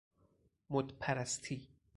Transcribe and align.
مد 0.69 0.93
پرستی 0.99 1.67